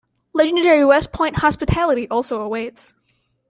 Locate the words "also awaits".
2.07-2.95